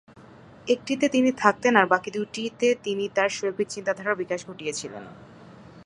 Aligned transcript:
একটিতে 0.67 1.05
তিনি 1.09 1.29
থাকতেন 1.37 1.73
আর 1.75 1.85
বাকি 1.85 2.09
দুটিতে 2.11 2.67
তিনি 2.83 3.03
তার 3.15 3.29
শৈল্পিক 3.29 3.67
চিন্তাধারার 3.69 4.19
বিকাশ 4.21 4.39
ঘটিয়েছিলেন। 4.47 5.03